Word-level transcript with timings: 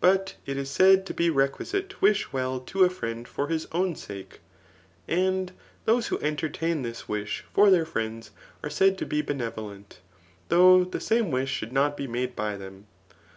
But 0.00 0.34
it 0.46 0.56
is 0.56 0.68
said 0.68 1.06
to 1.06 1.14
be 1.14 1.30
requisite 1.30 1.90
to 1.90 1.96
wish 2.00 2.32
well 2.32 2.58
to 2.58 2.82
a 2.82 2.90
friend 2.90 3.28
for 3.28 3.46
his 3.46 3.68
own 3.70 3.94
sake; 3.94 4.40
and 5.06 5.52
those 5.84 6.08
who 6.08 6.18
entertain 6.18 6.82
this 6.82 7.06
wish 7.08 7.44
for 7.54 7.70
their 7.70 7.86
friends, 7.86 8.32
are 8.64 8.68
said 8.70 8.98
to 8.98 9.06
be 9.06 9.22
benevolent, 9.22 10.00
though 10.48 10.82
the 10.82 10.98
same 10.98 11.30
wish 11.30 11.50
should 11.52 11.72
not 11.72 11.96
be 11.96 12.08
made 12.08 12.34
by 12.34 12.56
them. 12.56 12.88